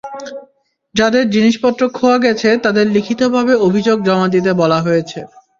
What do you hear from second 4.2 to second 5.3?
দিতে বলা হয়েছে।